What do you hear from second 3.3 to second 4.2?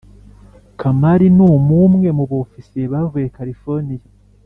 carifoniya